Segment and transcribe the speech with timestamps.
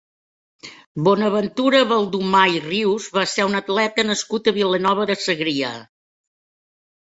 [1.07, 5.73] Bonaventura Baldomà i Rius va ser un atleta nascut a Vilanova de Segrià.